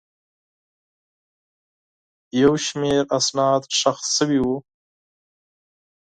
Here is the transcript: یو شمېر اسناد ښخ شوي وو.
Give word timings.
یو 2.41 2.53
شمېر 2.65 3.01
اسناد 3.17 3.61
ښخ 3.79 3.99
شوي 4.15 4.39
وو. 4.41 4.55